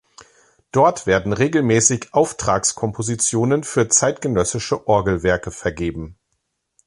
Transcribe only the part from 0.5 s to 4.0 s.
Dort werden regelmäßig Auftragskompositionen für